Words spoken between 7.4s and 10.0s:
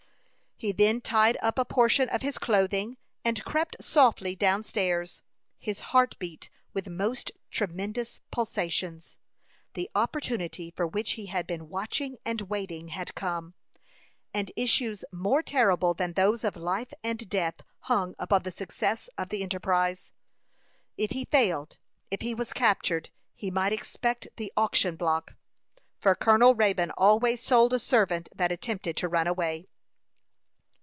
tremendous pulsations. The